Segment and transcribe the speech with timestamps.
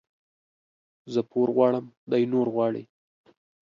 [1.13, 2.83] زه پور غواړم، دى نور غواړي.